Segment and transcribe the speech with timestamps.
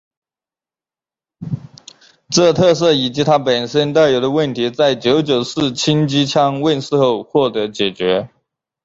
[2.31, 8.27] 这特色以及它本身带有的问题在九九式轻机枪问世后获得解决。